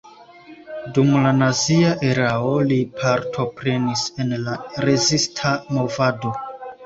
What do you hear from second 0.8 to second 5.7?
Dum la nazia erao li partoprenis en la rezista